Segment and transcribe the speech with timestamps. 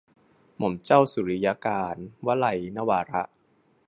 [0.57, 3.23] หม่อมเจ้าสุริยกานต์- วลัย นวาระ